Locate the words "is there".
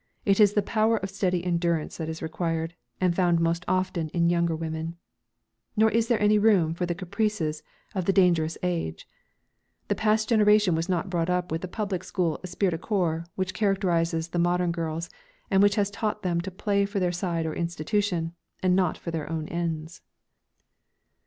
5.91-6.19